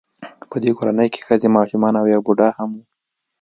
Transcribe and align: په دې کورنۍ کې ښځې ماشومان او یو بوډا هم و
په 0.49 0.55
دې 0.63 0.71
کورنۍ 0.77 1.07
کې 1.13 1.25
ښځې 1.27 1.47
ماشومان 1.57 1.93
او 2.01 2.05
یو 2.13 2.21
بوډا 2.25 2.49
هم 2.57 2.69
و 2.75 2.79